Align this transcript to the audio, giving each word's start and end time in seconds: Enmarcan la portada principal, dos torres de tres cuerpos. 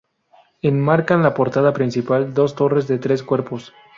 Enmarcan 0.69 1.21
la 1.21 1.35
portada 1.35 1.73
principal, 1.73 2.33
dos 2.33 2.55
torres 2.55 2.87
de 2.87 2.97
tres 2.97 3.21
cuerpos. 3.21 3.71